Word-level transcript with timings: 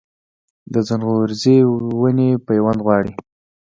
د 0.73 0.75
ځنغوزي 0.87 1.57
ونې 2.01 2.29
پیوند 2.47 2.79
غواړي؟ 2.85 3.13